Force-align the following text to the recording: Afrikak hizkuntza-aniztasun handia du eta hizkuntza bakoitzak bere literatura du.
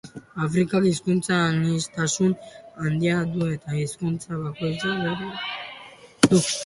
Afrikak 0.43 0.85
hizkuntza-aniztasun 0.91 2.33
handia 2.85 3.19
du 3.35 3.51
eta 3.57 3.77
hizkuntza 3.83 4.41
bakoitzak 4.47 4.99
bere 5.07 5.15
literatura 5.15 6.31
du. 6.33 6.41